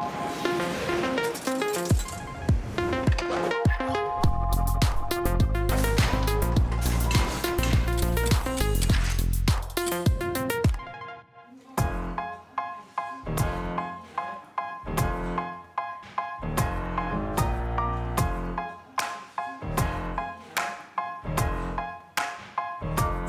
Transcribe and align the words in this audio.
Thank 0.00 0.22
you. 0.22 0.27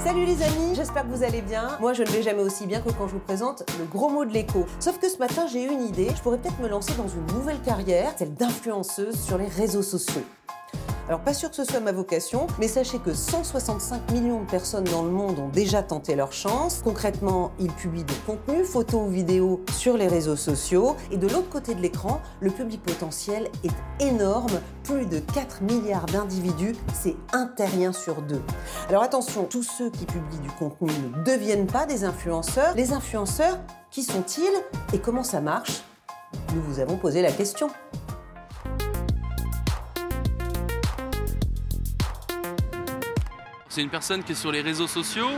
Salut 0.04 0.24
les 0.26 0.42
amis, 0.42 0.76
j'espère 0.76 1.04
que 1.04 1.14
vous 1.14 1.24
allez 1.24 1.42
bien. 1.42 1.78
Moi 1.82 1.92
je 1.92 2.04
ne 2.04 2.08
vais 2.08 2.24
jamais 2.24 2.42
aussi 2.42 2.66
bien 2.66 2.80
que 2.80 2.90
quand 2.90 3.08
je 3.08 3.14
vous 3.14 3.20
présente 3.20 3.64
le 3.78 3.84
gros 3.84 4.10
mot 4.10 4.24
de 4.24 4.32
l'écho. 4.32 4.66
Sauf 4.80 4.98
que 4.98 5.10
ce 5.10 5.18
matin 5.18 5.46
j'ai 5.46 5.62
eu 5.64 5.68
une 5.68 5.84
idée, 5.84 6.08
je 6.16 6.22
pourrais 6.22 6.38
peut-être 6.38 6.60
me 6.62 6.70
lancer 6.70 6.94
dans 6.94 7.10
une 7.10 7.26
nouvelle 7.36 7.60
carrière, 7.60 8.14
celle 8.18 8.34
d'influenceuse 8.34 9.20
sur 9.20 9.38
les 9.38 9.48
réseaux 9.48 9.84
sociaux. 9.84 10.24
Alors 11.10 11.22
pas 11.22 11.34
sûr 11.34 11.50
que 11.50 11.56
ce 11.56 11.64
soit 11.64 11.80
ma 11.80 11.92
vocation, 11.92 12.46
mais 12.60 12.68
sachez 12.68 13.00
que 13.00 13.16
165 13.16 14.12
millions 14.12 14.42
de 14.42 14.46
personnes 14.46 14.84
dans 14.84 15.02
le 15.02 15.10
monde 15.10 15.40
ont 15.40 15.48
déjà 15.48 15.82
tenté 15.82 16.14
leur 16.14 16.32
chance. 16.32 16.82
Concrètement, 16.84 17.52
ils 17.60 17.72
publient 17.72 18.04
des 18.04 18.14
contenus, 18.28 18.68
photos 18.68 19.08
ou 19.08 19.10
vidéos 19.10 19.60
sur 19.76 19.98
les 19.98 20.08
réseaux 20.08 20.36
sociaux. 20.36 20.96
Et 21.10 21.18
de 21.18 21.28
l'autre 21.28 21.50
côté 21.50 21.74
de 21.74 21.82
l'écran, 21.82 22.22
le 22.42 22.52
public 22.52 22.84
potentiel 22.84 23.50
est 23.64 24.06
énorme. 24.06 24.62
Plus 24.84 25.08
de 25.08 25.18
4 25.18 25.64
milliards 25.64 26.06
d'individus, 26.06 26.76
c'est 26.94 27.16
un 27.34 27.48
terrien 27.48 27.92
sur 27.92 28.22
deux. 28.22 28.44
Alors 28.88 29.02
attention, 29.02 29.46
tous 29.46 29.64
ceux 29.64 29.90
qui 29.90 30.06
publient 30.06 30.38
du 30.44 30.52
contenu 30.52 30.92
ne 30.92 31.24
deviennent 31.24 31.66
pas 31.66 31.88
des 31.88 32.04
influenceurs. 32.04 32.76
Les 32.76 32.94
influenceurs, 32.94 33.58
qui 33.90 34.04
sont-ils? 34.04 34.44
Et 34.94 35.00
comment 35.00 35.24
ça 35.24 35.42
marche? 35.42 35.82
Nous 36.54 36.62
vous 36.62 36.80
avons 36.80 36.98
posé 36.98 37.24
la 37.24 37.32
question. 37.32 37.68
C'est 43.80 43.84
une 43.84 43.90
personne 43.90 44.26
qui 44.26 44.34
est 44.34 44.36
sur 44.36 44.52
les 44.52 44.60
réseaux 44.60 44.88
sociaux, 44.88 45.30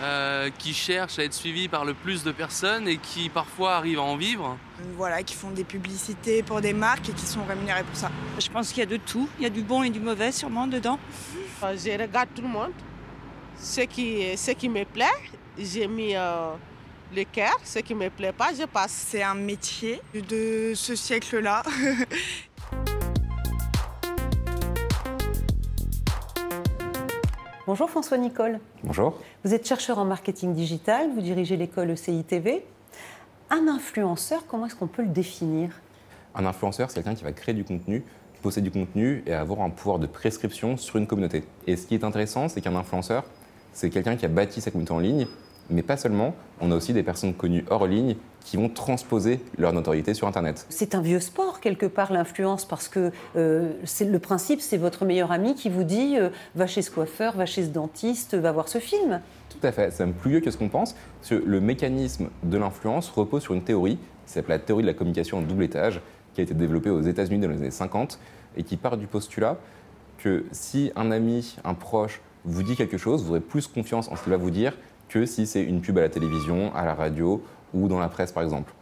euh, 0.00 0.50
qui 0.58 0.74
cherche 0.74 1.20
à 1.20 1.22
être 1.22 1.32
suivie 1.32 1.68
par 1.68 1.84
le 1.84 1.94
plus 1.94 2.24
de 2.24 2.32
personnes 2.32 2.88
et 2.88 2.96
qui 2.96 3.28
parfois 3.28 3.76
arrive 3.76 4.00
à 4.00 4.02
en 4.02 4.16
vivre. 4.16 4.58
Voilà, 4.96 5.22
qui 5.22 5.36
font 5.36 5.52
des 5.52 5.62
publicités 5.62 6.42
pour 6.42 6.60
des 6.60 6.72
marques 6.72 7.10
et 7.10 7.12
qui 7.12 7.24
sont 7.24 7.44
rémunérés 7.44 7.84
pour 7.84 7.94
ça. 7.94 8.10
Je 8.36 8.48
pense 8.48 8.70
qu'il 8.70 8.80
y 8.80 8.82
a 8.82 8.86
de 8.86 8.96
tout. 8.96 9.28
Il 9.38 9.44
y 9.44 9.46
a 9.46 9.48
du 9.48 9.62
bon 9.62 9.84
et 9.84 9.90
du 9.90 10.00
mauvais 10.00 10.32
sûrement 10.32 10.66
dedans. 10.66 10.98
Euh, 11.62 11.76
je 11.76 12.02
regarde 12.02 12.30
tout 12.34 12.42
le 12.42 12.48
monde. 12.48 12.72
Ce 13.56 13.82
qui, 13.82 14.36
ce 14.36 14.50
qui 14.50 14.68
me 14.68 14.84
plaît, 14.84 15.04
j'ai 15.56 15.86
mis 15.86 16.16
euh, 16.16 16.54
le 17.14 17.22
cœur. 17.22 17.54
Ce 17.62 17.78
qui 17.78 17.94
ne 17.94 18.00
me 18.00 18.10
plaît 18.10 18.32
pas, 18.32 18.50
je 18.58 18.64
passe. 18.64 19.06
C'est 19.08 19.22
un 19.22 19.34
métier 19.34 20.00
de 20.12 20.72
ce 20.74 20.96
siècle-là. 20.96 21.62
Bonjour 27.64 27.88
François 27.88 28.18
Nicole. 28.18 28.58
Bonjour. 28.82 29.20
Vous 29.44 29.54
êtes 29.54 29.64
chercheur 29.64 30.00
en 30.00 30.04
marketing 30.04 30.52
digital, 30.52 31.10
vous 31.14 31.20
dirigez 31.20 31.56
l'école 31.56 31.92
ECI-TV. 31.92 32.64
Un 33.50 33.68
influenceur, 33.68 34.48
comment 34.48 34.66
est-ce 34.66 34.74
qu'on 34.74 34.88
peut 34.88 35.02
le 35.02 35.10
définir? 35.10 35.70
Un 36.34 36.44
influenceur, 36.44 36.90
c'est 36.90 36.96
quelqu'un 36.96 37.14
qui 37.14 37.22
va 37.22 37.30
créer 37.30 37.54
du 37.54 37.62
contenu, 37.62 38.02
posséder 38.42 38.68
du 38.68 38.76
contenu 38.76 39.22
et 39.26 39.32
avoir 39.32 39.60
un 39.60 39.70
pouvoir 39.70 40.00
de 40.00 40.08
prescription 40.08 40.76
sur 40.76 40.96
une 40.96 41.06
communauté. 41.06 41.44
Et 41.68 41.76
ce 41.76 41.86
qui 41.86 41.94
est 41.94 42.02
intéressant, 42.02 42.48
c'est 42.48 42.60
qu'un 42.60 42.74
influenceur, 42.74 43.22
c'est 43.72 43.90
quelqu'un 43.90 44.16
qui 44.16 44.24
a 44.24 44.28
bâti 44.28 44.60
sa 44.60 44.72
communauté 44.72 44.92
en 44.94 44.98
ligne, 44.98 45.28
mais 45.72 45.82
pas 45.82 45.96
seulement, 45.96 46.34
on 46.60 46.70
a 46.70 46.76
aussi 46.76 46.92
des 46.92 47.02
personnes 47.02 47.34
connues 47.34 47.64
hors 47.70 47.86
ligne 47.86 48.16
qui 48.44 48.56
vont 48.56 48.68
transposer 48.68 49.40
leur 49.56 49.72
notoriété 49.72 50.14
sur 50.14 50.26
Internet. 50.26 50.66
C'est 50.68 50.94
un 50.94 51.00
vieux 51.00 51.20
sport 51.20 51.60
quelque 51.60 51.86
part 51.86 52.12
l'influence 52.12 52.64
parce 52.64 52.88
que 52.88 53.12
euh, 53.36 53.72
le 54.00 54.18
principe 54.18 54.60
c'est 54.60 54.76
votre 54.76 55.04
meilleur 55.04 55.32
ami 55.32 55.54
qui 55.54 55.70
vous 55.70 55.84
dit 55.84 56.16
euh, 56.18 56.30
va 56.54 56.66
chez 56.66 56.82
ce 56.82 56.90
coiffeur, 56.90 57.36
va 57.36 57.46
chez 57.46 57.64
ce 57.64 57.70
dentiste, 57.70 58.34
va 58.34 58.52
voir 58.52 58.68
ce 58.68 58.78
film. 58.78 59.20
Tout 59.48 59.66
à 59.66 59.72
fait, 59.72 59.92
c'est 59.92 60.04
même 60.04 60.14
plus 60.14 60.30
vieux 60.30 60.40
que 60.40 60.50
ce 60.50 60.56
qu'on 60.56 60.68
pense. 60.68 60.94
Parce 61.20 61.30
que 61.30 61.46
le 61.46 61.60
mécanisme 61.60 62.28
de 62.42 62.58
l'influence 62.58 63.10
repose 63.10 63.42
sur 63.42 63.54
une 63.54 63.62
théorie 63.62 63.98
qui 64.26 64.32
s'appelle 64.32 64.56
la 64.56 64.58
théorie 64.58 64.82
de 64.82 64.88
la 64.88 64.94
communication 64.94 65.38
en 65.38 65.42
double 65.42 65.64
étage, 65.64 66.00
qui 66.34 66.40
a 66.40 66.44
été 66.44 66.54
développée 66.54 66.90
aux 66.90 67.02
États-Unis 67.02 67.40
dans 67.40 67.48
les 67.48 67.58
années 67.58 67.70
50 67.70 68.18
et 68.56 68.62
qui 68.62 68.76
part 68.76 68.96
du 68.96 69.06
postulat 69.06 69.56
que 70.18 70.44
si 70.52 70.92
un 70.96 71.10
ami, 71.10 71.56
un 71.64 71.74
proche 71.74 72.20
vous 72.44 72.62
dit 72.62 72.76
quelque 72.76 72.96
chose, 72.96 73.22
vous 73.22 73.30
aurez 73.30 73.40
plus 73.40 73.66
confiance 73.66 74.08
en 74.08 74.16
ce 74.16 74.22
qu'il 74.22 74.30
va 74.30 74.36
vous 74.36 74.50
dire 74.50 74.76
que 75.12 75.26
si 75.26 75.46
c'est 75.46 75.62
une 75.62 75.80
pub 75.80 75.98
à 75.98 76.00
la 76.00 76.08
télévision, 76.08 76.74
à 76.74 76.84
la 76.84 76.94
radio 76.94 77.42
ou 77.74 77.88
dans 77.88 77.98
la 77.98 78.08
presse 78.08 78.32
par 78.32 78.42
exemple. 78.42 78.72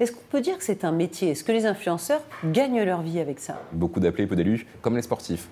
Est-ce 0.00 0.12
qu'on 0.12 0.22
peut 0.30 0.40
dire 0.40 0.56
que 0.56 0.64
c'est 0.64 0.84
un 0.84 0.92
métier? 0.92 1.30
Est-ce 1.30 1.44
que 1.44 1.52
les 1.52 1.66
influenceurs 1.66 2.22
gagnent 2.44 2.82
leur 2.82 3.02
vie 3.02 3.20
avec 3.20 3.38
ça? 3.38 3.60
Beaucoup 3.72 4.00
d'appelés, 4.00 4.26
peu 4.26 4.36
d'élus, 4.36 4.66
comme 4.80 4.96
les 4.96 5.02
sportifs. 5.02 5.48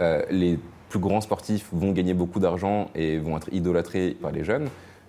Euh, 0.00 0.24
les 0.30 0.58
plus 0.88 0.98
grands 0.98 1.20
sportifs 1.20 1.68
vont 1.72 1.92
gagner 1.92 2.14
beaucoup 2.14 2.40
d'argent 2.40 2.90
et 2.94 3.18
vont 3.18 3.36
être 3.36 3.52
idolâtrés 3.52 4.16
par 4.20 4.32
les 4.32 4.42
jeunes. 4.42 4.68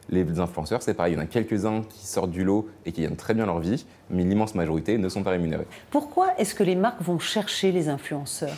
Les 0.09 0.39
influenceurs, 0.39 0.81
c'est 0.81 0.93
pareil, 0.93 1.13
il 1.13 1.15
y 1.15 1.19
en 1.19 1.23
a 1.23 1.27
quelques-uns 1.27 1.81
qui 1.83 2.05
sortent 2.05 2.31
du 2.31 2.43
lot 2.43 2.67
et 2.85 2.91
qui 2.91 3.03
gagnent 3.03 3.15
très 3.15 3.33
bien 3.33 3.45
leur 3.45 3.59
vie, 3.59 3.85
mais 4.09 4.23
l'immense 4.23 4.55
majorité 4.55 4.97
ne 4.97 5.07
sont 5.07 5.23
pas 5.23 5.31
rémunérés. 5.31 5.67
Pourquoi 5.89 6.33
est-ce 6.37 6.53
que 6.53 6.63
les 6.63 6.75
marques 6.75 7.01
vont 7.01 7.19
chercher 7.19 7.71
les 7.71 7.89
influenceurs? 7.89 8.57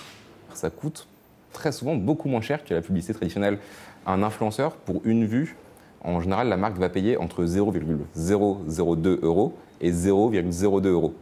Ça 0.53 0.69
coûte 0.69 1.07
très 1.53 1.71
souvent 1.71 1.95
beaucoup 1.95 2.29
moins 2.29 2.41
cher 2.41 2.63
que 2.63 2.73
la 2.73 2.81
publicité 2.81 3.13
traditionnelle. 3.13 3.59
Un 4.07 4.23
influenceur, 4.23 4.75
pour 4.75 5.01
une 5.05 5.25
vue, 5.25 5.57
en 6.03 6.19
général, 6.19 6.49
la 6.49 6.57
marque 6.57 6.77
va 6.77 6.89
payer 6.89 7.17
entre 7.17 7.45
0,002 7.45 9.19
euros 9.21 9.53
et 9.79 9.91
0,02 9.91 10.87
euros. 10.87 11.13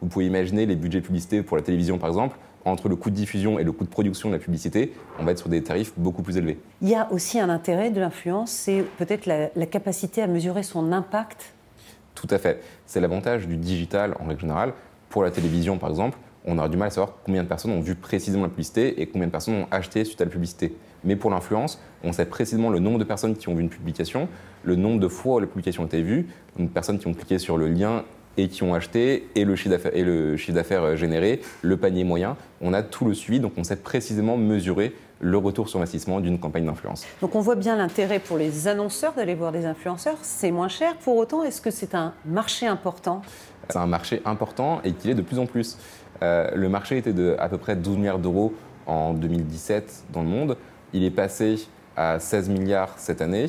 Vous 0.00 0.08
pouvez 0.08 0.26
imaginer 0.26 0.66
les 0.66 0.76
budgets 0.76 1.00
publicités 1.00 1.42
pour 1.42 1.56
la 1.56 1.62
télévision, 1.62 1.98
par 1.98 2.08
exemple, 2.08 2.36
entre 2.64 2.88
le 2.88 2.96
coût 2.96 3.10
de 3.10 3.14
diffusion 3.14 3.58
et 3.58 3.64
le 3.64 3.72
coût 3.72 3.84
de 3.84 3.90
production 3.90 4.28
de 4.30 4.34
la 4.34 4.40
publicité, 4.40 4.92
on 5.18 5.24
va 5.24 5.32
être 5.32 5.38
sur 5.38 5.48
des 5.48 5.62
tarifs 5.62 5.92
beaucoup 5.96 6.22
plus 6.22 6.36
élevés. 6.36 6.58
Il 6.80 6.88
y 6.88 6.94
a 6.94 7.10
aussi 7.12 7.38
un 7.38 7.50
intérêt 7.50 7.90
de 7.90 8.00
l'influence, 8.00 8.50
c'est 8.50 8.84
peut-être 8.98 9.26
la, 9.26 9.50
la, 9.54 9.66
capacité 9.66 10.22
à 10.22 10.26
mesurer 10.26 10.62
son 10.62 10.92
impact. 10.92 11.52
Tout 12.14 12.28
à 12.30 12.38
fait. 12.38 12.62
C'est 12.86 13.00
l'avantage 13.00 13.46
du 13.46 13.56
digital 13.56 14.14
en 14.20 14.26
règle 14.26 14.40
générale. 14.40 14.72
Pour 15.10 15.22
la 15.22 15.30
télévision, 15.30 15.78
par 15.78 15.90
exemple, 15.90 16.16
on 16.44 16.58
aura 16.58 16.68
du 16.68 16.76
mal 16.76 16.88
à 16.88 16.90
savoir 16.90 17.14
combien 17.24 17.42
de 17.42 17.48
personnes 17.48 17.72
ont 17.72 17.80
vu 17.80 17.94
précisément 17.94 18.44
la 18.44 18.48
publicité 18.48 19.00
et 19.00 19.06
combien 19.06 19.26
de 19.26 19.32
personnes 19.32 19.54
ont 19.54 19.66
acheté 19.70 20.04
suite 20.04 20.20
à 20.20 20.24
la 20.24 20.30
publicité. 20.30 20.76
Mais 21.04 21.16
pour 21.16 21.30
l'influence, 21.30 21.80
on 22.02 22.12
sait 22.12 22.26
précisément 22.26 22.70
le 22.70 22.78
nombre 22.78 22.98
de 22.98 23.04
personnes 23.04 23.36
qui 23.36 23.48
ont 23.48 23.54
vu 23.54 23.62
une 23.62 23.68
publication, 23.68 24.28
le 24.62 24.76
nombre 24.76 25.00
de 25.00 25.08
fois 25.08 25.36
où 25.36 25.40
la 25.40 25.46
publication 25.46 25.82
a 25.82 25.86
été 25.86 26.02
vue, 26.02 26.28
le 26.54 26.60
nombre 26.60 26.70
de 26.70 26.74
personnes 26.74 26.98
qui 26.98 27.06
ont 27.06 27.14
cliqué 27.14 27.38
sur 27.38 27.56
le 27.56 27.68
lien 27.68 28.04
et 28.36 28.48
qui 28.48 28.62
ont 28.64 28.74
acheté, 28.74 29.28
et 29.36 29.44
le 29.44 29.54
chiffre 29.54 29.70
d'affaires 30.54 30.82
euh, 30.82 30.96
généré, 30.96 31.40
le 31.62 31.76
panier 31.76 32.02
moyen. 32.02 32.36
On 32.60 32.72
a 32.72 32.82
tout 32.82 33.04
le 33.04 33.14
suivi, 33.14 33.38
donc 33.38 33.52
on 33.56 33.64
sait 33.64 33.76
précisément 33.76 34.36
mesurer 34.36 34.92
le 35.20 35.38
retour 35.38 35.68
sur 35.68 35.78
investissement 35.78 36.20
d'une 36.20 36.40
campagne 36.40 36.66
d'influence. 36.66 37.06
Donc 37.20 37.36
on 37.36 37.40
voit 37.40 37.54
bien 37.54 37.76
l'intérêt 37.76 38.18
pour 38.18 38.36
les 38.36 38.66
annonceurs 38.66 39.14
d'aller 39.14 39.34
voir 39.36 39.52
des 39.52 39.64
influenceurs, 39.64 40.18
c'est 40.22 40.50
moins 40.50 40.68
cher. 40.68 40.96
Pour 40.96 41.16
autant, 41.16 41.44
est-ce 41.44 41.60
que 41.60 41.70
c'est 41.70 41.94
un 41.94 42.12
marché 42.26 42.66
important? 42.66 43.22
C'est 43.70 43.78
un 43.78 43.86
marché 43.86 44.20
important 44.24 44.80
et 44.82 44.92
qu'il 44.92 45.10
est 45.10 45.14
de 45.14 45.22
plus 45.22 45.38
en 45.38 45.46
plus. 45.46 45.78
Euh, 46.22 46.50
le 46.54 46.68
marché 46.68 46.98
était 46.98 47.12
de 47.12 47.36
à 47.38 47.48
peu 47.48 47.58
près 47.58 47.76
12 47.76 47.96
milliards 47.96 48.18
d'euros 48.18 48.54
en 48.86 49.12
2017 49.14 50.04
dans 50.12 50.22
le 50.22 50.28
monde. 50.28 50.56
Il 50.92 51.04
est 51.04 51.10
passé 51.10 51.66
à 51.96 52.18
16 52.18 52.48
milliards 52.48 52.94
cette 52.98 53.20
année 53.20 53.46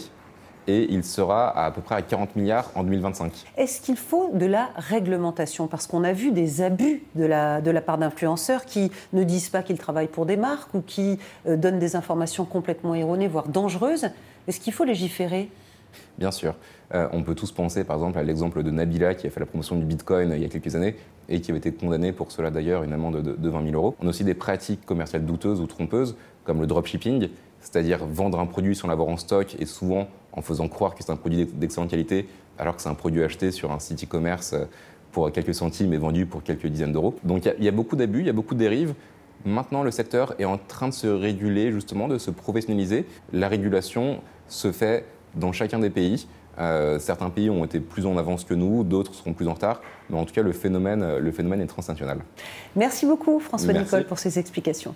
et 0.68 0.92
il 0.92 1.04
sera 1.04 1.50
à, 1.50 1.66
à 1.66 1.72
peu 1.72 1.81
près 1.81 1.96
à 1.96 2.02
40 2.02 2.36
milliards 2.36 2.72
en 2.75 2.84
2025. 2.84 3.31
Est-ce 3.58 3.81
qu'il 3.81 3.98
faut 3.98 4.31
de 4.34 4.46
la 4.46 4.70
réglementation? 4.75 5.68
Parce 5.68 5.88
qu'on 5.88 6.04
a 6.04 6.14
vu 6.14 6.31
des 6.31 6.62
abus 6.62 7.04
de 7.16 7.25
la, 7.25 7.62
de 7.62 7.72
la 7.72 7.81
part 7.81 7.98
d'influenceurs 7.98 8.66
qui 8.66 8.92
ne 9.14 9.24
disent 9.24 9.50
pas 9.50 9.64
qu'ils 9.64 9.78
travaillent 9.78 10.08
pour 10.08 10.25
des 10.25 10.38
marques 10.38 10.74
ou 10.74 10.81
qui 10.81 11.20
euh, 11.48 11.56
donnent 11.56 11.80
des 11.80 11.96
informations 11.96 12.46
complètement 12.46 12.96
erronées, 12.96 13.28
voire 13.28 13.48
dangereuses. 13.48 14.09
Est-ce 14.48 14.59
qu'il 14.59 14.74
faut 14.74 14.86
légiférer? 14.86 15.50
Bien 16.17 16.31
sûr. 16.31 16.56
Euh, 16.94 17.07
on 17.13 17.23
peut 17.23 17.35
tous 17.35 17.51
penser 17.51 17.83
par 17.83 17.95
exemple 17.95 18.19
à 18.19 18.23
l'exemple 18.23 18.61
de 18.61 18.72
Nabila 18.72 19.16
qui 19.16 19.25
a 19.25 19.29
fait 19.29 19.39
la 19.39 19.45
promotion 19.45 19.75
du 19.75 19.85
Bitcoin 19.85 20.31
il 20.35 20.41
y 20.41 20.45
a 20.45 20.50
quelques 20.50 20.75
années 20.75 20.95
et 21.29 21.41
qui 21.41 21.50
avait 21.50 21.57
été 21.57 21.72
condamnée 21.72 22.12
pour 22.12 22.31
cela 22.31 22.51
d'ailleurs 22.51 22.83
une 22.83 22.94
amende 22.94 23.21
de, 23.21 23.33
de 23.33 23.50
20 23.50 23.63
000 23.63 23.75
euros. 23.75 23.95
On 24.01 24.06
a 24.06 24.09
aussi 24.09 24.24
des 24.24 24.36
pratiques 24.36 24.86
commerciales 24.86 25.25
douteuses 25.25 25.62
ou 25.62 25.65
trompeuses 25.65 26.15
comme 26.44 26.62
le 26.62 26.68
dropshipping, 26.68 27.30
c'est-à-dire 27.59 28.06
vendre 28.06 28.39
un 28.39 28.45
produit 28.45 28.75
sans 28.75 28.88
l'avoir 28.88 29.07
en 29.07 29.18
stock 29.18 29.56
et 29.59 29.65
souvent 29.65 30.07
en 30.31 30.42
faisant 30.42 30.68
croire 30.68 30.94
que 30.94 31.03
c'est 31.03 31.12
un 31.12 31.15
produit 31.15 31.45
d'excellente 31.45 31.89
qualité 31.89 32.27
alors 32.57 32.75
que 32.75 32.81
c'est 32.81 32.89
un 32.89 32.95
produit 32.95 33.24
acheté 33.24 33.51
sur 33.51 33.71
un 33.71 33.80
site 33.80 34.03
e-commerce 34.03 34.53
euh, 34.53 34.65
pour 35.12 35.31
quelques 35.31 35.56
centimes 35.56 35.94
et 35.94 35.98
vendu 35.98 36.25
pour 36.25 36.44
quelques 36.44 36.68
dizaines 36.68 36.91
d'euros. 36.91 37.15
Donc 37.24 37.45
il 37.57 37.63
y, 37.63 37.68
a 37.69 37.71
beaucoup 37.71 37.95
d'abus, 37.95 38.19
il 38.19 38.25
y 38.25 38.30
a 38.30 38.33
beaucoup 38.33 38.53
de 38.53 38.59
dérives. 38.59 38.94
Maintenant, 39.45 39.83
le 39.83 39.91
secteur 39.91 40.36
est 40.39 40.45
en 40.45 40.57
train 40.57 40.89
de 40.89 40.94
se 40.94 41.07
réguler, 41.07 41.71
justement, 41.71 42.07
de 42.07 42.18
se 42.18 42.31
professionnaliser. 42.31 43.06
La 43.31 43.48
régulation 43.48 44.19
se 44.50 44.71
fait 44.74 45.06
dans 45.36 45.52
chacun 45.52 45.80
des 45.80 45.90
pays. 45.90 46.28
Euh, 46.58 47.00
certains 47.00 47.30
pays 47.30 47.50
ont 47.50 47.66
été 47.66 47.80
plus 47.80 48.06
en 48.06 48.18
avance 48.18 48.46
que 48.46 48.54
nous, 48.54 48.84
d'autres 48.84 49.14
seront 49.14 49.34
plus 49.34 49.48
en 49.48 49.54
retard, 49.54 49.82
mais 50.10 50.18
en 50.18 50.26
tout 50.26 50.34
cas, 50.34 50.42
le 50.42 50.54
phénomène, 50.54 51.18
le 51.18 51.32
phénomène 51.32 51.62
est 51.62 51.68
transnational. 51.68 52.20
Merci 52.76 53.06
beaucoup, 53.06 53.40
François 53.40 53.74
Merci. 53.74 53.86
Nicole, 53.86 54.06
pour 54.06 54.20
ces 54.20 54.40
explications. 54.40 54.96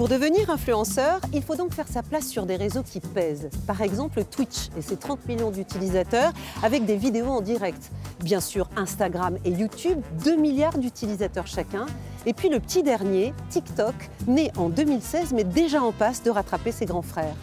Pour 0.00 0.08
devenir 0.08 0.48
influenceur, 0.48 1.20
il 1.34 1.42
faut 1.42 1.56
donc 1.56 1.74
faire 1.74 1.86
sa 1.86 2.02
place 2.02 2.26
sur 2.26 2.46
des 2.46 2.56
réseaux 2.56 2.82
qui 2.82 3.00
pèsent. 3.00 3.50
Par 3.66 3.82
exemple 3.82 4.24
Twitch 4.24 4.70
et 4.78 4.80
ses 4.80 4.96
30 4.96 5.28
millions 5.28 5.50
d'utilisateurs 5.50 6.32
avec 6.62 6.86
des 6.86 6.96
vidéos 6.96 7.26
en 7.26 7.42
direct. 7.42 7.90
Bien 8.22 8.40
sûr 8.40 8.68
Instagram 8.76 9.38
et 9.44 9.50
YouTube, 9.50 10.00
2 10.24 10.36
milliards 10.36 10.76
d'utilisateurs 10.76 11.46
chacun. 11.46 11.86
Et 12.26 12.34
puis 12.34 12.50
le 12.50 12.60
petit 12.60 12.82
dernier, 12.82 13.32
TikTok, 13.48 13.94
né 14.26 14.50
en 14.56 14.68
2016 14.68 15.32
mais 15.32 15.44
déjà 15.44 15.82
en 15.82 15.92
passe 15.92 16.22
de 16.22 16.30
rattraper 16.30 16.70
ses 16.70 16.84
grands 16.84 17.02
frères. 17.02 17.34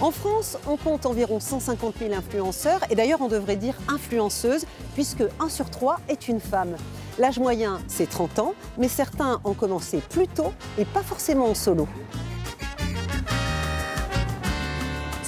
En 0.00 0.10
France, 0.12 0.56
on 0.68 0.76
compte 0.76 1.06
environ 1.06 1.40
150 1.40 1.96
000 1.98 2.12
influenceurs, 2.14 2.80
et 2.88 2.94
d'ailleurs 2.94 3.20
on 3.20 3.26
devrait 3.26 3.56
dire 3.56 3.74
influenceuses, 3.88 4.64
puisque 4.94 5.24
1 5.40 5.48
sur 5.48 5.70
3 5.70 5.98
est 6.08 6.28
une 6.28 6.38
femme. 6.38 6.76
L'âge 7.18 7.40
moyen, 7.40 7.80
c'est 7.88 8.08
30 8.08 8.38
ans, 8.38 8.54
mais 8.78 8.86
certains 8.86 9.40
ont 9.42 9.54
commencé 9.54 9.98
plus 9.98 10.28
tôt 10.28 10.52
et 10.78 10.84
pas 10.84 11.02
forcément 11.02 11.50
en 11.50 11.54
solo. 11.54 11.88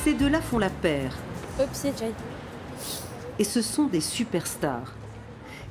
Ces 0.05 0.14
deux-là 0.14 0.41
font 0.41 0.58
la 0.58 0.70
paire. 0.70 1.17
Et 3.40 3.44
ce 3.44 3.62
sont 3.62 3.87
des 3.87 4.02
superstars. 4.02 4.92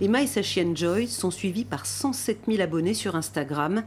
Emma 0.01 0.24
et 0.24 0.27
sa 0.27 0.42
chienne 0.42 0.75
Joy 0.75 1.07
sont 1.07 1.30
suivis 1.30 1.66
par 1.66 1.86
107 1.86 2.45
000 2.48 2.62
abonnés 2.63 2.95
sur 2.95 3.16
Instagram 3.16 3.83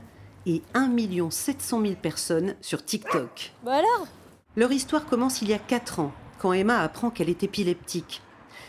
et 0.46 0.62
1 0.74 0.92
700 1.28 1.80
000 1.82 1.94
personnes 2.00 2.54
sur 2.60 2.84
TikTok. 2.84 3.52
Bah 3.64 3.72
alors? 3.72 4.06
Leur 4.54 4.70
histoire 4.70 5.04
commence 5.04 5.42
il 5.42 5.48
y 5.48 5.52
a 5.52 5.58
4 5.58 5.98
ans, 5.98 6.12
quand 6.38 6.52
Emma 6.52 6.78
apprend 6.78 7.10
qu'elle 7.10 7.28
est 7.28 7.42
épileptique. 7.42 8.22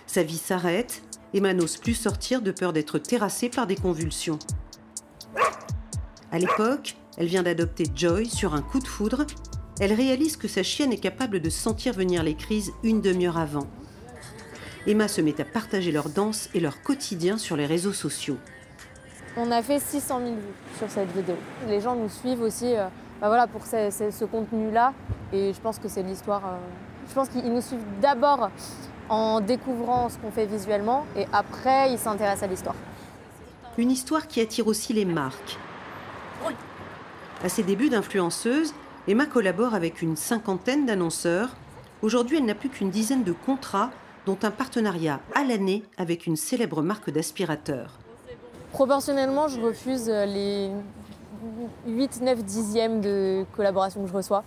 Sa 0.08 0.24
vie 0.24 0.40
s'arrête 0.40 1.04
Emma 1.36 1.54
n'ose 1.54 1.78
plus 1.78 1.94
sortir 1.94 2.42
de 2.42 2.52
peur 2.52 2.74
d'être 2.74 2.98
terrassée 2.98 3.50
par 3.50 3.68
des 3.68 3.76
convulsions. 3.76 4.40
À 6.32 6.40
l'époque, 6.40 6.96
elle 7.18 7.28
vient 7.28 7.44
d'adopter 7.44 7.86
Joy 7.96 8.28
sur 8.28 8.56
un 8.56 8.64
coup 8.64 8.80
de 8.80 8.88
foudre. 8.88 9.28
Elle 9.80 9.94
réalise 9.94 10.38
que 10.38 10.48
sa 10.48 10.64
chienne 10.64 10.92
est 10.92 10.98
capable 10.98 11.40
de 11.40 11.52
sentir 11.52 11.94
venir 11.94 12.24
les 12.24 12.34
crises 12.34 12.72
une 12.82 13.02
demi-heure 13.02 13.38
avant. 13.38 13.68
Emma 14.86 15.08
se 15.08 15.22
met 15.22 15.40
à 15.40 15.46
partager 15.46 15.92
leur 15.92 16.10
danse 16.10 16.50
et 16.54 16.60
leur 16.60 16.82
quotidien 16.82 17.38
sur 17.38 17.56
les 17.56 17.66
réseaux 17.66 17.94
sociaux. 17.94 18.38
On 19.38 19.50
a 19.50 19.64
fait 19.64 19.80
600 19.80 20.20
000 20.20 20.32
vues 20.32 20.42
sur 20.78 20.90
cette 20.90 21.12
vidéo. 21.16 21.36
Les 21.68 21.80
gens 21.80 21.96
nous 21.96 22.10
suivent 22.10 22.42
aussi 22.42 22.76
euh, 22.76 22.88
bah 23.22 23.30
voilà, 23.30 23.48
pour 23.48 23.66
ce, 23.66 24.26
contenu-là. 24.26 24.94
Et 25.32 25.54
je 25.54 25.60
pense 25.62 25.80
que 25.80 25.88
c'est 25.88 26.04
l'histoire. 26.04 26.46
Euh, 26.46 26.58
je 27.08 27.14
pense 27.14 27.30
qu'ils 27.30 27.52
nous 27.52 27.62
suivent 27.62 27.80
d'abord 28.02 28.50
en 29.10 29.40
découvrant 29.40 30.10
ce 30.10 30.18
qu'on 30.18 30.32
fait 30.32 30.46
visuellement 30.46 31.06
et 31.16 31.26
après 31.32 31.92
il 31.92 31.98
s'intéresse 31.98 32.44
à 32.44 32.48
l'histoire. 32.48 32.76
Une 33.78 33.92
histoire 33.92 34.28
qui 34.28 34.42
attire 34.42 34.68
aussi 34.68 34.94
les 34.94 35.06
marques. 35.06 35.58
À 37.44 37.50
ses 37.50 37.64
débuts 37.64 37.90
d'influenceuse, 37.90 38.74
Emma 39.08 39.26
collabore 39.26 39.74
avec 39.74 40.02
une 40.02 40.16
cinquantaine 40.16 40.86
d'annonceurs. 40.86 41.50
Aujourd'hui, 42.02 42.38
elle 42.38 42.46
n'a 42.46 42.56
plus 42.56 42.70
qu'une 42.70 42.90
dizaine 42.90 43.24
de 43.24 43.34
contrats, 43.34 43.92
dont 44.26 44.38
un 44.44 44.52
partenariat 44.52 45.20
à 45.36 45.44
l'année 45.44 45.84
avec 45.98 46.28
une 46.28 46.36
célèbre 46.36 46.82
marque 46.82 47.10
d'aspirateurs. 47.10 48.00
Proportionnellement, 48.72 49.48
je 49.48 49.60
refuse 49.62 50.08
les 50.08 50.70
8, 51.88 52.22
9 52.22 52.44
dixièmes 52.44 53.02
de 53.02 53.46
collaboration 53.56 54.02
que 54.02 54.08
je 54.08 54.14
reçois 54.14 54.44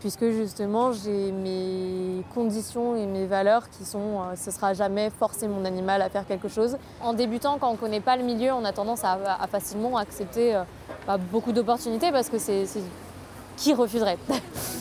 puisque 0.00 0.30
justement 0.30 0.92
j'ai 0.92 1.30
mes 1.30 2.24
conditions 2.34 2.96
et 2.96 3.06
mes 3.06 3.26
valeurs 3.26 3.68
qui 3.68 3.84
sont 3.84 3.98
euh, 3.98 4.34
ce 4.34 4.50
sera 4.50 4.72
jamais 4.72 5.10
forcer 5.10 5.46
mon 5.46 5.64
animal 5.64 6.02
à 6.02 6.08
faire 6.08 6.26
quelque 6.26 6.48
chose. 6.48 6.76
En 7.00 7.12
débutant, 7.12 7.58
quand 7.58 7.68
on 7.68 7.72
ne 7.74 7.76
connaît 7.76 8.00
pas 8.00 8.16
le 8.16 8.24
milieu, 8.24 8.52
on 8.52 8.64
a 8.64 8.72
tendance 8.72 9.04
à, 9.04 9.18
facilement 9.50 9.96
accepter 9.98 10.56
euh, 10.56 10.62
bah, 11.06 11.18
beaucoup 11.18 11.52
d'opportunités 11.52 12.10
parce 12.10 12.28
que 12.28 12.38
c'est 12.38 12.64
qui 13.56 13.74
refuserait 13.74 14.18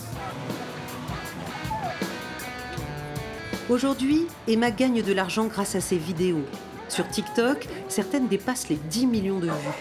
Aujourd'hui, 3.69 4.27
Emma 4.47 4.71
gagne 4.71 5.01
de 5.01 5.13
l'argent 5.13 5.45
grâce 5.45 5.75
à 5.75 5.81
ses 5.81 5.97
vidéos. 5.97 6.43
Sur 6.87 7.07
TikTok, 7.07 7.67
certaines 7.87 8.27
dépassent 8.27 8.69
les 8.69 8.75
10 8.77 9.05
millions 9.05 9.39
de 9.39 9.47
vues. 9.47 9.79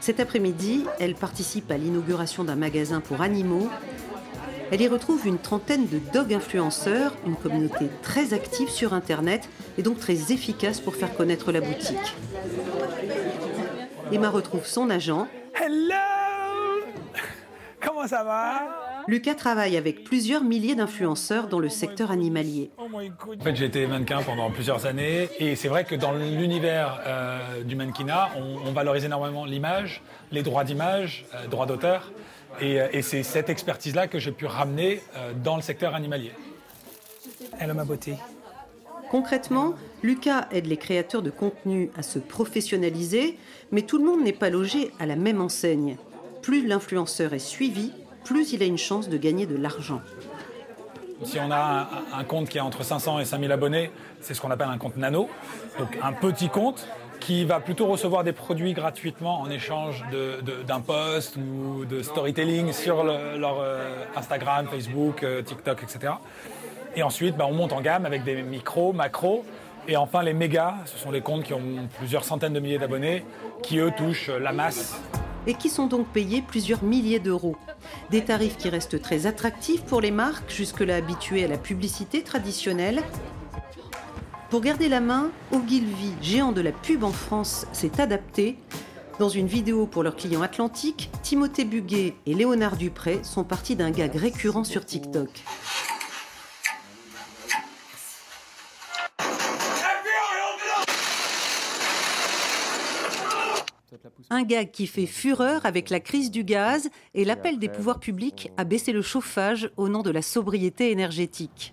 Cet 0.00 0.20
après-midi, 0.20 0.84
elle 1.00 1.14
participe 1.14 1.70
à 1.70 1.76
l'inauguration 1.76 2.44
d'un 2.44 2.56
magasin 2.56 3.00
pour 3.00 3.20
animaux 3.20 3.68
elle 4.72 4.82
y 4.82 4.88
retrouve 4.88 5.26
une 5.26 5.38
trentaine 5.38 5.86
de 5.86 6.00
dog 6.12 6.34
influenceurs, 6.34 7.12
une 7.24 7.36
communauté 7.36 7.88
très 8.02 8.34
active 8.34 8.68
sur 8.68 8.94
Internet 8.94 9.48
et 9.78 9.82
donc 9.82 10.00
très 10.00 10.32
efficace 10.32 10.80
pour 10.80 10.96
faire 10.96 11.14
connaître 11.14 11.52
la 11.52 11.60
boutique. 11.60 12.16
Emma 14.10 14.28
retrouve 14.28 14.66
son 14.66 14.90
agent. 14.90 15.28
Hello 15.54 15.94
Comment 17.80 18.08
ça 18.08 18.24
va? 18.24 18.85
Lucas 19.08 19.34
travaille 19.34 19.76
avec 19.76 20.02
plusieurs 20.02 20.42
milliers 20.42 20.74
d'influenceurs 20.74 21.46
dans 21.46 21.60
le 21.60 21.68
secteur 21.68 22.10
animalier. 22.10 22.70
En 22.78 22.88
fait, 23.42 23.54
j'ai 23.54 23.66
été 23.66 23.86
mannequin 23.86 24.22
pendant 24.22 24.50
plusieurs 24.50 24.86
années 24.86 25.28
et 25.38 25.54
c'est 25.54 25.68
vrai 25.68 25.84
que 25.84 25.94
dans 25.94 26.12
l'univers 26.12 27.00
euh, 27.06 27.62
du 27.62 27.76
mannequinat, 27.76 28.30
on, 28.36 28.72
valorise 28.72 29.04
énormément 29.04 29.44
l'image, 29.44 30.02
les 30.32 30.42
droits 30.42 30.64
d'image, 30.64 31.24
euh, 31.34 31.46
droits 31.46 31.66
d'auteur. 31.66 32.10
Euh, 32.62 32.88
et, 32.92 33.02
c'est 33.02 33.22
cette 33.22 33.48
expertise-là 33.48 34.08
que 34.08 34.18
j'ai 34.18 34.32
pu 34.32 34.46
ramener 34.46 35.02
euh, 35.16 35.32
dans 35.34 35.56
le 35.56 35.62
secteur 35.62 35.94
animalier. 35.94 36.32
Elle 37.58 37.70
a 37.70 37.74
ma 37.74 37.84
beauté. 37.84 38.14
Concrètement, 39.10 39.74
Lucas 40.02 40.48
aide 40.50 40.66
les 40.66 40.76
créateurs 40.76 41.22
de 41.22 41.30
contenu 41.30 41.90
à 41.96 42.02
se 42.02 42.18
professionnaliser, 42.18 43.38
mais 43.70 43.82
tout 43.82 43.98
le 43.98 44.04
monde 44.04 44.22
n'est 44.24 44.32
pas 44.32 44.50
logé 44.50 44.90
à 44.98 45.06
la 45.06 45.16
même 45.16 45.40
enseigne. 45.40 45.96
Plus 46.42 46.66
l'influenceur 46.66 47.32
est 47.32 47.38
suivi, 47.38 47.92
plus 48.26 48.52
il 48.52 48.62
a 48.62 48.66
une 48.66 48.76
chance 48.76 49.08
de 49.08 49.16
gagner 49.16 49.46
de 49.46 49.56
l'argent. 49.56 50.02
Si 51.24 51.38
on 51.38 51.50
a 51.50 51.88
un, 52.14 52.18
un, 52.18 52.24
compte 52.24 52.48
qui 52.50 52.58
a 52.58 52.64
entre 52.64 52.84
500 52.84 53.20
et 53.20 53.24
5000 53.24 53.50
abonnés, 53.52 53.90
c'est 54.20 54.34
ce 54.34 54.40
qu'on 54.40 54.50
appelle 54.50 54.68
un 54.68 54.76
compte 54.76 54.98
nano, 54.98 55.30
donc 55.78 55.96
un 56.02 56.12
petit 56.12 56.50
compte 56.50 56.86
qui 57.20 57.44
va 57.44 57.60
plutôt 57.60 57.86
recevoir 57.86 58.24
des 58.24 58.32
produits 58.32 58.74
gratuitement 58.74 59.40
en 59.40 59.50
échange 59.50 60.04
d'un 60.66 60.80
post 60.80 61.36
ou 61.36 61.84
de 61.84 62.02
storytelling 62.02 62.72
sur 62.72 63.04
leur 63.04 63.60
euh, 63.60 64.04
Instagram, 64.14 64.66
Facebook, 64.70 65.22
euh, 65.22 65.42
TikTok, 65.42 65.82
etc. 65.82 66.14
Et 66.94 67.02
ensuite, 67.02 67.36
bah, 67.36 67.46
on 67.48 67.54
monte 67.54 67.72
en 67.72 67.80
gamme 67.80 68.06
avec 68.06 68.24
des 68.24 68.42
micros, 68.42 68.92
macros. 68.92 69.44
Et 69.88 69.96
enfin, 69.96 70.22
les 70.22 70.34
mégas, 70.34 70.74
ce 70.86 70.98
sont 70.98 71.10
les 71.10 71.20
comptes 71.20 71.44
qui 71.44 71.54
ont 71.54 71.88
plusieurs 71.98 72.24
centaines 72.24 72.52
de 72.52 72.60
milliers 72.60 72.78
d'abonnés, 72.78 73.24
qui 73.62 73.78
eux 73.78 73.92
touchent 73.96 74.30
la 74.30 74.52
masse. 74.52 75.00
Et 75.46 75.54
qui 75.54 75.68
sont 75.68 75.86
donc 75.86 76.08
payés 76.08 76.42
plusieurs 76.42 76.82
milliers 76.82 77.20
d'euros. 77.20 77.56
Des 78.10 78.24
tarifs 78.24 78.56
qui 78.56 78.68
restent 78.68 79.00
très 79.00 79.26
attractifs 79.26 79.82
pour 79.82 80.00
les 80.00 80.10
marques, 80.10 80.50
jusque-là 80.50 80.96
habituées 80.96 81.44
à 81.44 81.48
la 81.48 81.58
publicité 81.58 82.22
traditionnelle, 82.22 83.02
pour 84.50 84.60
garder 84.60 84.88
la 84.88 85.00
main, 85.00 85.30
Ogilvy, 85.50 86.12
géant 86.22 86.52
de 86.52 86.60
la 86.60 86.70
pub 86.70 87.02
en 87.02 87.10
France, 87.10 87.66
s'est 87.72 88.00
adapté. 88.00 88.56
Dans 89.18 89.28
une 89.28 89.46
vidéo 89.46 89.86
pour 89.86 90.04
leur 90.04 90.14
client 90.14 90.42
Atlantique, 90.42 91.10
Timothée 91.22 91.64
Buguet 91.64 92.14
et 92.26 92.34
Léonard 92.34 92.76
Dupré 92.76 93.20
sont 93.24 93.42
partis 93.42 93.74
d'un 93.74 93.90
gag 93.90 94.14
récurrent 94.14 94.62
sur 94.62 94.84
TikTok. 94.84 95.30
Un 104.36 104.42
gag 104.42 104.70
qui 104.70 104.86
fait 104.86 105.06
fureur 105.06 105.64
avec 105.64 105.88
la 105.88 105.98
crise 105.98 106.30
du 106.30 106.44
gaz 106.44 106.90
et 107.14 107.24
l'appel 107.24 107.58
des 107.58 107.70
pouvoirs 107.70 107.98
publics 107.98 108.52
à 108.58 108.64
baisser 108.64 108.92
le 108.92 109.00
chauffage 109.00 109.70
au 109.78 109.88
nom 109.88 110.02
de 110.02 110.10
la 110.10 110.20
sobriété 110.20 110.90
énergétique. 110.90 111.72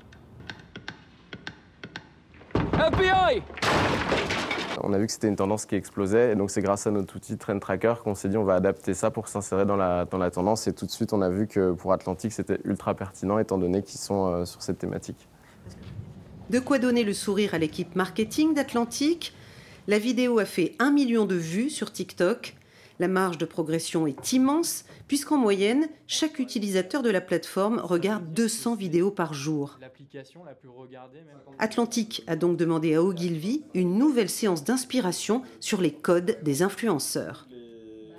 On 4.82 4.93
a 4.93 4.98
vu 4.98 5.08
que 5.08 5.12
c'était 5.12 5.27
une 5.27 5.36
tendance 5.36 5.65
qui 5.65 5.75
explosait 5.75 6.32
et 6.32 6.36
donc 6.36 6.51
c'est 6.51 6.62
grâce 6.62 6.88
à 6.88 6.91
notre 6.91 7.17
outil 7.17 7.38
Trend 7.38 7.60
Tracker 7.60 7.96
qu'on 8.01 8.15
s'est 8.15 8.29
dit 8.29 8.38
on 8.38 8.46
va 8.46 8.55
adapter 8.55 8.93
ça 8.93 9.12
pour 9.12 9.27
s'insérer 9.27 9.65
dans 9.65 9.75
la, 9.75 10.05
dans 10.05 10.17
la 10.17 10.32
tendance 10.32 10.65
et 10.65 10.74
tout 10.74 10.86
de 10.86 10.91
suite 10.91 11.12
on 11.12 11.22
a 11.22 11.29
vu 11.29 11.48
que 11.48 11.74
pour 11.74 11.91
Atlantique 11.91 12.32
c'était 12.32 12.62
ultra 12.63 12.93
pertinent 12.93 13.39
étant 13.39 13.58
donné 13.58 13.84
qu'ils 13.84 14.00
sont 14.00 14.27
euh, 14.27 14.46
sur 14.46 14.62
cette 14.62 14.77
thématique. 14.77 15.27
De 16.50 16.60
quoi 16.60 16.79
donner 16.79 17.03
le 17.03 17.12
sourire 17.12 17.55
à 17.55 17.58
l'équipe 17.58 17.93
marketing 17.98 18.53
d'Atlantique? 18.53 19.34
La 19.87 19.99
vidéo 19.99 20.39
a 20.39 20.45
fait 20.45 20.75
un 20.79 20.91
million 20.91 21.25
de 21.25 21.35
vues 21.35 21.69
sur 21.69 21.91
TikTok 21.91 22.55
la 22.99 23.07
marge 23.07 23.37
de 23.37 23.45
progression 23.45 24.05
est 24.05 24.33
immense, 24.33 24.85
puisqu'en 25.07 25.37
moyenne, 25.37 25.87
chaque 26.07 26.39
utilisateur 26.39 27.01
de 27.01 27.09
la 27.09 27.21
plateforme 27.21 27.79
regarde 27.79 28.33
200 28.33 28.75
vidéos 28.75 29.11
par 29.11 29.33
jour. 29.33 29.79
Atlantique 31.59 32.23
a 32.27 32.35
donc 32.35 32.57
demandé 32.57 32.95
à 32.95 33.01
Ogilvy 33.01 33.63
une 33.73 33.97
nouvelle 33.97 34.29
séance 34.29 34.63
d'inspiration 34.63 35.41
sur 35.59 35.81
les 35.81 35.91
codes 35.91 36.37
des 36.43 36.61
influenceurs. 36.61 37.47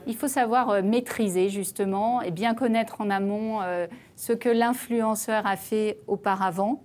Il 0.06 0.16
faut 0.16 0.28
savoir 0.28 0.68
euh, 0.68 0.82
maîtriser 0.82 1.48
justement 1.48 2.20
et 2.20 2.30
bien 2.30 2.54
connaître 2.54 3.00
en 3.00 3.08
amont 3.08 3.62
euh, 3.62 3.86
ce 4.16 4.34
que 4.34 4.50
l'influenceur 4.50 5.46
a 5.46 5.56
fait 5.56 5.98
auparavant 6.08 6.82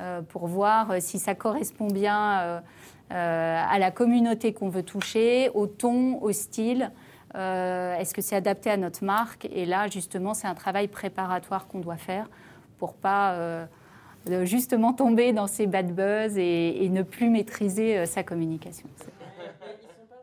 euh, 0.00 0.22
pour 0.22 0.48
voir 0.48 1.00
si 1.00 1.20
ça 1.20 1.36
correspond 1.36 1.86
bien 1.86 2.62
à 3.10 3.78
la 3.78 3.90
communauté 3.90 4.52
qu'on 4.52 4.68
veut 4.68 4.82
toucher, 4.82 5.50
au 5.54 5.66
ton, 5.66 6.20
au 6.22 6.32
style. 6.32 6.90
Est-ce 7.34 8.12
que 8.14 8.22
c'est 8.22 8.36
adapté 8.36 8.70
à 8.70 8.76
notre 8.76 9.04
marque? 9.04 9.48
Et 9.52 9.64
là, 9.64 9.88
justement, 9.88 10.34
c'est 10.34 10.46
un 10.46 10.54
travail 10.54 10.88
préparatoire 10.88 11.66
qu'on 11.66 11.80
doit 11.80 11.96
faire 11.96 12.28
pour 12.78 12.94
pas 12.94 13.66
justement 14.44 14.92
tomber 14.92 15.32
dans 15.32 15.46
ces 15.46 15.66
bad 15.66 15.94
buzz 15.94 16.36
et, 16.36 16.88
ne 16.90 17.02
plus 17.02 17.30
maîtriser 17.30 18.06
sa 18.06 18.22
communication. 18.22 18.88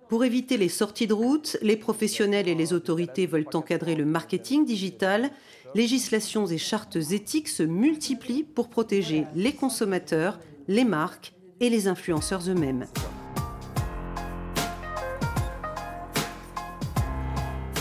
Pour 0.07 0.23
éviter 0.23 0.57
les 0.57 0.69
sorties 0.69 1.07
de 1.07 1.13
route, 1.13 1.57
les 1.63 1.77
professionnels 1.77 2.47
et 2.47 2.53
les 2.53 2.73
autorités 2.73 3.25
veulent 3.25 3.47
encadrer 3.53 3.95
le 3.95 4.05
marketing 4.05 4.63
digital. 4.63 5.31
Législations 5.73 6.45
et 6.45 6.59
chartes 6.59 6.95
éthiques 6.95 7.47
se 7.47 7.63
multiplient 7.63 8.43
pour 8.43 8.69
protéger 8.69 9.25
les 9.35 9.53
consommateurs, 9.53 10.39
les 10.67 10.85
marques 10.85 11.33
et 11.59 11.69
les 11.69 11.87
influenceurs 11.87 12.49
eux-mêmes. 12.49 12.85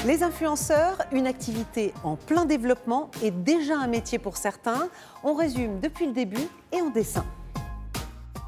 Les 0.07 0.23
influenceurs, 0.23 0.99
une 1.13 1.27
activité 1.27 1.95
en 2.03 2.17
plein 2.17 2.45
développement 2.45 3.11
et 3.23 3.31
déjà 3.31 3.79
un 3.79 3.87
métier 3.87 4.19
pour 4.19 4.37
certains. 4.37 4.89
On 5.23 5.35
résume 5.35 5.81
depuis 5.81 6.07
le 6.07 6.13
début 6.13 6.47
et 6.73 6.83
en 6.83 6.91
dessin. 6.91 7.25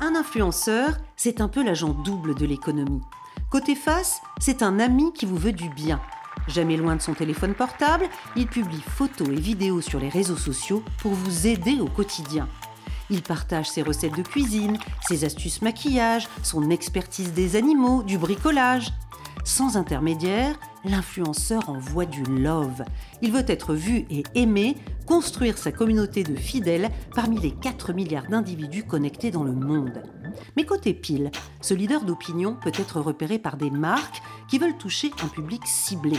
Un 0.01 0.15
influenceur, 0.15 0.99
c'est 1.17 1.41
un 1.41 1.49
peu 1.49 1.65
l'agent 1.65 1.95
double 1.95 2.35
de 2.35 2.45
l'économie. 2.45 3.01
Côté 3.51 3.75
face, 3.75 4.21
c'est 4.39 4.63
un 4.63 4.79
ami 4.79 5.15
qui 5.15 5.25
vous 5.25 5.39
veut 5.39 5.53
du 5.53 5.71
bien. 5.71 5.99
Jamais 6.47 6.77
loin 6.77 6.95
de 6.95 7.01
son 7.01 7.15
téléphone 7.15 7.55
portable, 7.55 8.07
il 8.37 8.47
publie 8.47 8.83
photos 8.83 9.29
et 9.29 9.41
vidéos 9.41 9.81
sur 9.81 9.99
les 9.99 10.11
réseaux 10.11 10.37
sociaux 10.37 10.83
pour 10.99 11.13
vous 11.13 11.47
aider 11.47 11.81
au 11.81 11.89
quotidien. 11.89 12.49
Il 13.11 13.23
partage 13.23 13.71
ses 13.71 13.83
recettes 13.83 14.17
de 14.17 14.23
cuisine, 14.23 14.79
ses 15.09 15.25
astuces 15.25 15.63
maquillage, 15.63 16.29
son 16.43 16.71
expertise 16.71 17.33
des 17.33 17.57
animaux, 17.57 18.03
du 18.03 18.19
bricolage. 18.19 18.93
Sans 19.45 19.77
intermédiaire, 19.77 20.59
l'influenceur 20.85 21.69
envoie 21.71 22.05
du 22.05 22.25
love. 22.25 22.83
Il 23.23 23.31
veut 23.31 23.45
être 23.47 23.75
vu 23.75 24.05
et 24.11 24.25
aimé, 24.35 24.77
construire 25.07 25.57
sa 25.57 25.71
communauté 25.71 26.25
de 26.25 26.35
fidèles 26.35 26.91
parmi 27.15 27.39
les 27.39 27.53
4 27.53 27.93
milliards 27.93 28.27
d'individus 28.27 28.83
connectés 28.83 29.31
dans 29.31 29.45
le 29.45 29.53
monde. 29.53 30.03
Mais 30.57 30.65
côté 30.65 30.95
pile, 30.95 31.31
ce 31.61 31.75
leader 31.75 32.05
d'opinion 32.05 32.57
peut 32.61 32.73
être 32.75 33.01
repéré 33.01 33.39
par 33.39 33.57
des 33.57 33.71
marques 33.71 34.21
qui 34.49 34.59
veulent 34.59 34.77
toucher 34.77 35.13
un 35.23 35.29
public 35.29 35.63
ciblé. 35.65 36.19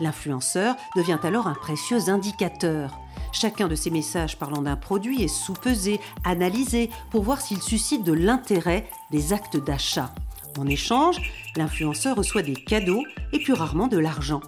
L'influenceur 0.00 0.76
devient 0.94 1.18
alors 1.22 1.46
un 1.46 1.54
précieux 1.54 2.10
indicateur. 2.10 2.98
Chacun 3.32 3.68
de 3.68 3.74
ces 3.74 3.90
messages 3.90 4.38
parlant 4.38 4.62
d'un 4.62 4.76
produit 4.76 5.22
est 5.22 5.28
sous-pesé, 5.28 6.00
analysé 6.24 6.90
pour 7.10 7.22
voir 7.22 7.40
s'il 7.40 7.62
suscite 7.62 8.04
de 8.04 8.12
l'intérêt 8.12 8.88
des 9.10 9.32
actes 9.32 9.56
d'achat. 9.56 10.14
En 10.58 10.66
échange, 10.66 11.20
l'influenceur 11.56 12.16
reçoit 12.16 12.42
des 12.42 12.54
cadeaux 12.54 13.02
et 13.32 13.40
plus 13.40 13.52
rarement 13.52 13.88
de 13.88 13.98
l'argent. 13.98 14.40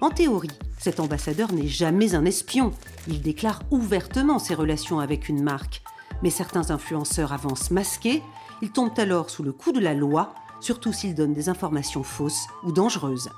En 0.00 0.10
théorie, 0.10 0.50
cet 0.78 1.00
ambassadeur 1.00 1.52
n'est 1.52 1.68
jamais 1.68 2.14
un 2.14 2.24
espion. 2.24 2.72
Il 3.08 3.20
déclare 3.20 3.60
ouvertement 3.70 4.38
ses 4.38 4.54
relations 4.54 5.00
avec 5.00 5.28
une 5.28 5.42
marque. 5.42 5.82
Mais 6.22 6.30
certains 6.30 6.70
influenceurs 6.70 7.32
avancent 7.32 7.70
masqués. 7.70 8.22
Ils 8.62 8.70
tombent 8.70 8.98
alors 8.98 9.30
sous 9.30 9.42
le 9.42 9.52
coup 9.52 9.72
de 9.72 9.80
la 9.80 9.94
loi, 9.94 10.34
surtout 10.60 10.92
s'ils 10.92 11.14
donnent 11.14 11.34
des 11.34 11.48
informations 11.48 12.02
fausses 12.02 12.46
ou 12.64 12.72
dangereuses. 12.72 13.30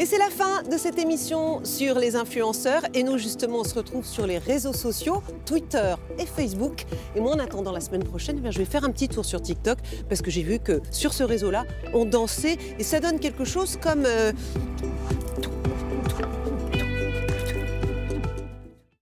Et 0.00 0.06
c'est 0.06 0.18
la 0.18 0.30
fin 0.30 0.62
de 0.62 0.78
cette 0.78 0.96
émission 0.96 1.64
sur 1.64 1.98
les 1.98 2.14
influenceurs. 2.14 2.82
Et 2.94 3.02
nous, 3.02 3.18
justement, 3.18 3.58
on 3.58 3.64
se 3.64 3.74
retrouve 3.74 4.06
sur 4.06 4.28
les 4.28 4.38
réseaux 4.38 4.72
sociaux, 4.72 5.24
Twitter 5.44 5.94
et 6.20 6.24
Facebook. 6.24 6.84
Et 7.16 7.20
moi, 7.20 7.34
en 7.34 7.40
attendant 7.40 7.72
la 7.72 7.80
semaine 7.80 8.04
prochaine, 8.04 8.40
eh 8.46 8.52
je 8.52 8.58
vais 8.58 8.64
faire 8.64 8.84
un 8.84 8.92
petit 8.92 9.08
tour 9.08 9.24
sur 9.24 9.42
TikTok 9.42 9.78
parce 10.08 10.22
que 10.22 10.30
j'ai 10.30 10.44
vu 10.44 10.60
que 10.60 10.80
sur 10.92 11.12
ce 11.12 11.24
réseau-là, 11.24 11.64
on 11.94 12.04
dansait 12.04 12.58
et 12.78 12.84
ça 12.84 13.00
donne 13.00 13.18
quelque 13.18 13.44
chose 13.44 13.76
comme... 13.76 14.04
Euh, 14.06 14.30